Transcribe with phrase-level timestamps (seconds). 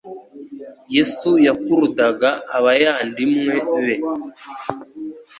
[0.95, 3.95] Yesu yakurudaga abayandimwe be